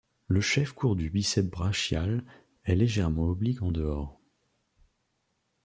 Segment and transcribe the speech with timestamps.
[0.25, 2.23] Le chef court du biceps brachial
[2.63, 4.19] est légèrement oblique en dehors.